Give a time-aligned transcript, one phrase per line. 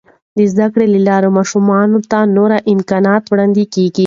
[0.37, 3.99] د زده کړې له لارې، ماشومانو ته نور امکانات وړاندې کیږي.